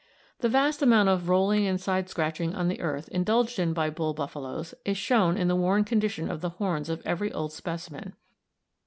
The 0.39 0.49
vast 0.49 0.81
amount 0.81 1.09
of 1.09 1.29
rolling 1.29 1.67
and 1.67 1.79
side 1.79 2.09
scratching 2.09 2.55
on 2.55 2.69
the 2.69 2.81
earth 2.81 3.07
indulged 3.09 3.59
in 3.59 3.71
by 3.71 3.91
bull 3.91 4.15
buffaloes 4.15 4.73
is 4.83 4.97
shown 4.97 5.37
in 5.37 5.47
the 5.47 5.55
worn 5.55 5.83
condition 5.83 6.27
of 6.27 6.41
the 6.41 6.49
horns 6.49 6.89
of 6.89 7.05
every 7.05 7.31
old 7.31 7.53
specimen. 7.53 8.15